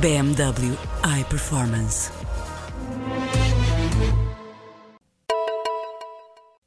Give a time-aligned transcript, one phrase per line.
[0.00, 2.23] BMW iPerformance.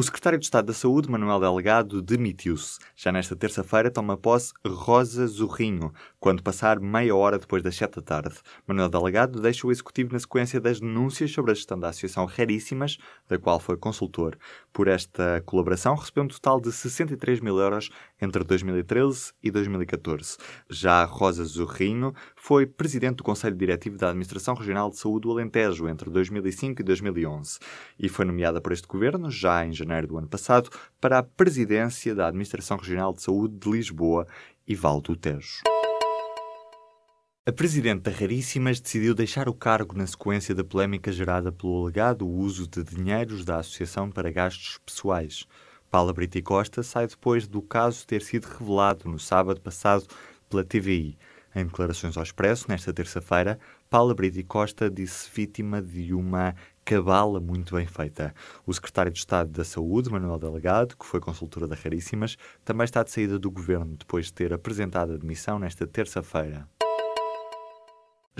[0.00, 2.78] O secretário de Estado da Saúde, Manuel Delgado, demitiu-se.
[2.94, 8.02] Já nesta terça-feira toma posse Rosa Zorrinho, quando passar meia hora depois das sete da
[8.02, 8.36] tarde.
[8.64, 12.96] Manuel Delgado deixa o Executivo na sequência das denúncias sobre a gestão da Associação Raríssimas,
[13.28, 14.38] da qual foi consultor.
[14.72, 17.90] Por esta colaboração, recebeu um total de 63 mil euros
[18.22, 20.36] entre 2013 e 2014.
[20.70, 25.88] Já Rosa Zorrinho foi presidente do Conselho Diretivo da Administração Regional de Saúde do Alentejo
[25.88, 27.58] entre 2005 e 2011
[27.98, 32.14] e foi nomeada por este governo, já em janeiro do ano passado, para a presidência
[32.14, 34.26] da Administração Regional de Saúde de Lisboa
[34.66, 35.62] e Val do Tejo.
[37.48, 42.68] A presidente Raríssimas decidiu deixar o cargo na sequência da polémica gerada pelo alegado uso
[42.68, 45.46] de dinheiros da Associação para Gastos Pessoais.
[45.90, 50.06] Paula Brito e Costa sai depois do caso ter sido revelado no sábado passado
[50.50, 51.16] pela TVI.
[51.54, 53.58] Em declarações ao Expresso, nesta terça-feira,
[53.88, 56.54] Paula Brito Costa disse vítima de uma
[56.88, 58.34] cabala muito bem feita.
[58.64, 63.02] O secretário de Estado da Saúde, Manuel Delegado, que foi consultora da Raríssimas, também está
[63.02, 66.66] de saída do governo depois de ter apresentado a demissão nesta terça-feira.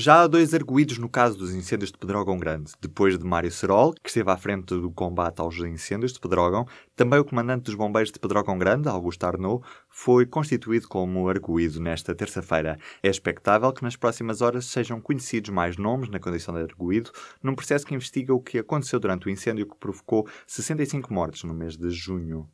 [0.01, 2.71] Já há dois arguídos no caso dos incêndios de Pedrógão Grande.
[2.81, 7.19] Depois de Mário Serol, que esteve à frente do combate aos incêndios de Pedrógão, também
[7.19, 12.79] o comandante dos bombeiros de Pedrógão Grande, Augusto Arnaud, foi constituído como arguído nesta terça-feira.
[13.03, 17.11] É expectável que nas próximas horas sejam conhecidos mais nomes na condição de arguído,
[17.43, 21.53] num processo que investiga o que aconteceu durante o incêndio que provocou 65 mortes no
[21.53, 22.49] mês de junho.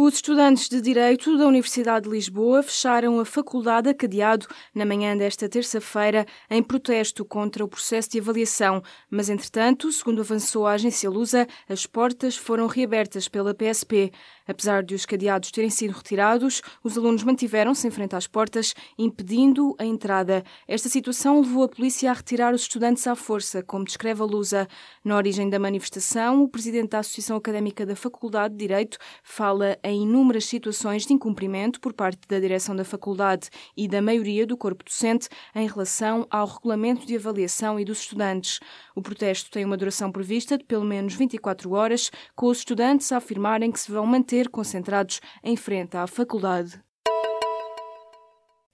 [0.00, 5.16] Os estudantes de Direito da Universidade de Lisboa fecharam a faculdade a cadeado na manhã
[5.16, 11.10] desta terça-feira em protesto contra o processo de avaliação, mas entretanto, segundo avançou a agência
[11.10, 14.12] Lusa, as portas foram reabertas pela PSP.
[14.48, 19.76] Apesar de os cadeados terem sido retirados, os alunos mantiveram-se em frente às portas, impedindo
[19.78, 20.42] a entrada.
[20.66, 24.66] Esta situação levou a polícia a retirar os estudantes à força, como descreve a Lusa.
[25.04, 30.02] Na origem da manifestação, o presidente da Associação Académica da Faculdade de Direito fala em
[30.02, 34.82] inúmeras situações de incumprimento por parte da direção da faculdade e da maioria do corpo
[34.82, 38.60] docente em relação ao regulamento de avaliação e dos estudantes.
[38.94, 43.18] O protesto tem uma duração prevista de pelo menos 24 horas, com os estudantes a
[43.18, 46.80] afirmarem que se vão manter concentrados em frente à faculdade.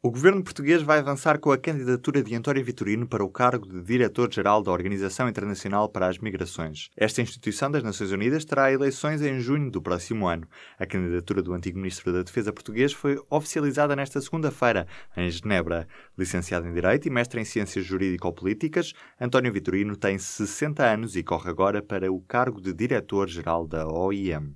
[0.07, 3.81] O governo português vai avançar com a candidatura de António Vitorino para o cargo de
[3.81, 6.91] Diretor-Geral da Organização Internacional para as Migrações.
[6.95, 10.47] Esta instituição das Nações Unidas terá eleições em junho do próximo ano.
[10.79, 14.87] A candidatura do antigo Ministro da Defesa português foi oficializada nesta segunda-feira,
[15.17, 15.89] em Genebra.
[16.19, 21.49] Licenciado em Direito e mestre em Ciências Jurídico-Políticas, António Vitorino tem 60 anos e corre
[21.49, 24.55] agora para o cargo de Diretor-Geral da OIM.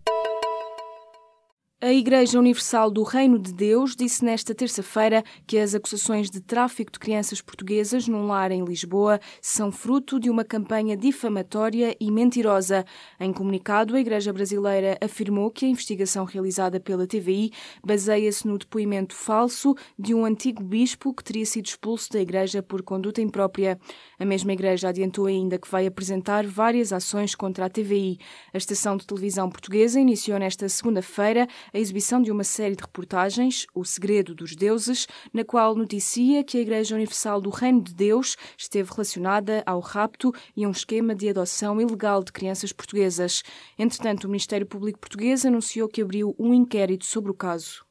[1.81, 6.91] A Igreja Universal do Reino de Deus disse nesta terça-feira que as acusações de tráfico
[6.91, 12.85] de crianças portuguesas num lar em Lisboa são fruto de uma campanha difamatória e mentirosa.
[13.21, 17.53] Em comunicado, a Igreja Brasileira afirmou que a investigação realizada pela TVI
[17.87, 22.83] baseia-se no depoimento falso de um antigo bispo que teria sido expulso da Igreja por
[22.83, 23.79] conduta imprópria.
[24.19, 28.19] A mesma Igreja adiantou ainda que vai apresentar várias ações contra a TVI.
[28.53, 33.67] A estação de televisão portuguesa iniciou nesta segunda-feira a exibição de uma série de reportagens,
[33.75, 38.37] O Segredo dos Deuses, na qual noticia que a Igreja Universal do Reino de Deus
[38.57, 43.43] esteve relacionada ao rapto e a um esquema de adoção ilegal de crianças portuguesas.
[43.79, 47.88] Entretanto, o Ministério Público Português anunciou que abriu um inquérito sobre o caso.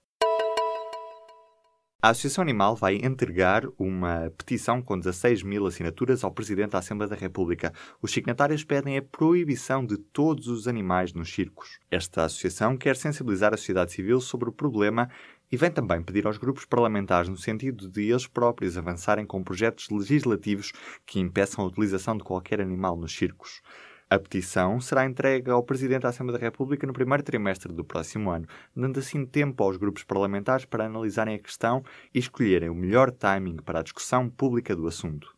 [2.07, 7.09] A Associação Animal vai entregar uma petição com 16 mil assinaturas ao Presidente da Assembleia
[7.09, 7.73] da República.
[8.01, 11.79] Os signatários pedem a proibição de todos os animais nos circos.
[11.91, 15.09] Esta associação quer sensibilizar a sociedade civil sobre o problema
[15.51, 19.89] e vem também pedir aos grupos parlamentares no sentido de eles próprios avançarem com projetos
[19.89, 20.71] legislativos
[21.05, 23.61] que impeçam a utilização de qualquer animal nos circos.
[24.09, 28.29] A petição será entregue ao Presidente da Assembleia da República no primeiro trimestre do próximo
[28.31, 31.83] ano, dando assim tempo aos grupos parlamentares para analisarem a questão
[32.13, 35.33] e escolherem o melhor timing para a discussão pública do assunto.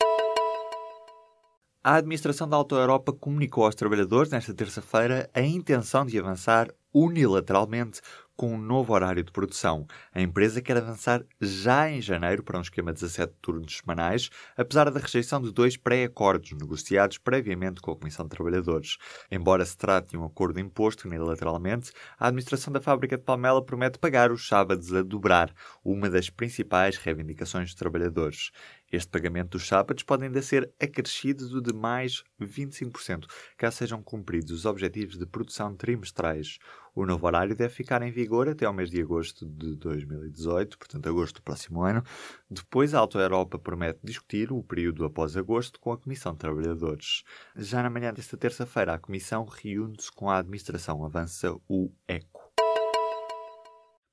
[1.83, 8.01] A administração da Alta Europa comunicou aos trabalhadores nesta terça-feira a intenção de avançar unilateralmente
[8.39, 9.85] com um novo horário de produção.
[10.13, 14.89] A empresa quer avançar já em janeiro para um esquema de 17 turnos semanais, apesar
[14.89, 18.95] da rejeição de dois pré-acordos negociados previamente com a Comissão de Trabalhadores.
[19.29, 23.99] Embora se trate de um acordo imposto unilateralmente, a administração da fábrica de Palmela promete
[23.99, 25.53] pagar os sábados a dobrar,
[25.83, 28.51] uma das principais reivindicações dos trabalhadores.
[28.91, 33.25] Este pagamento dos sábados pode ainda ser acrescido de mais 25%,
[33.55, 36.57] caso sejam cumpridos os objetivos de produção trimestrais.
[36.99, 41.07] O novo horário deve ficar em vigor até ao mês de agosto de 2018, portanto,
[41.07, 42.03] agosto do próximo ano.
[42.51, 47.23] Depois, a Auto Europa promete discutir o período após agosto com a Comissão de Trabalhadores.
[47.55, 52.38] Já na manhã desta terça-feira, a Comissão reúne-se com a administração, avança o ECO.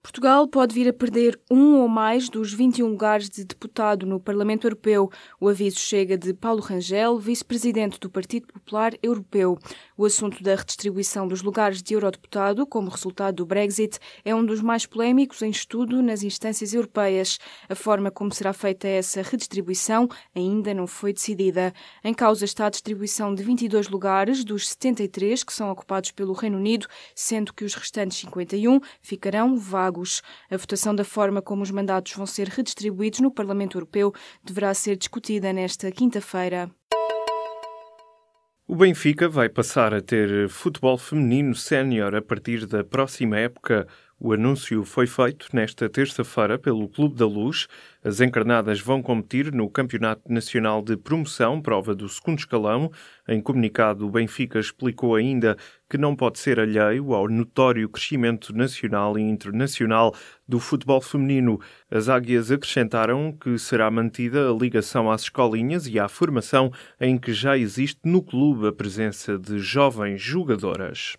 [0.06, 4.64] Portugal pode vir a perder um ou mais dos 21 lugares de deputado no Parlamento
[4.64, 5.10] Europeu.
[5.40, 9.58] O aviso chega de Paulo Rangel, vice-presidente do Partido Popular Europeu.
[9.96, 14.62] O assunto da redistribuição dos lugares de eurodeputado, como resultado do Brexit, é um dos
[14.62, 17.40] mais polémicos em estudo nas instâncias europeias.
[17.68, 21.74] A forma como será feita essa redistribuição ainda não foi decidida.
[22.04, 26.58] Em causa está a distribuição de 22 lugares dos 73 que são ocupados pelo Reino
[26.58, 29.95] Unido, sendo que os restantes 51 ficarão vagos.
[30.50, 34.12] A votação da forma como os mandatos vão ser redistribuídos no Parlamento Europeu
[34.42, 36.70] deverá ser discutida nesta quinta-feira.
[38.68, 43.86] O Benfica vai passar a ter futebol feminino sénior a partir da próxima época.
[44.18, 47.68] O anúncio foi feito nesta terça-feira pelo Clube da Luz.
[48.02, 52.90] As encarnadas vão competir no Campeonato Nacional de Promoção, prova do segundo escalão.
[53.28, 55.54] Em comunicado, o Benfica explicou ainda
[55.88, 60.14] que não pode ser alheio ao notório crescimento nacional e internacional
[60.48, 61.60] do futebol feminino.
[61.90, 67.34] As águias acrescentaram que será mantida a ligação às escolinhas e à formação em que
[67.34, 71.18] já existe no clube a presença de jovens jogadoras.